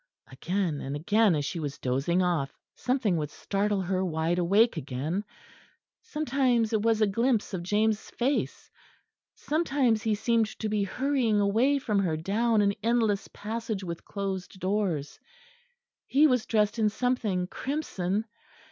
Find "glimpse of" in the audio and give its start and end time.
7.05-7.61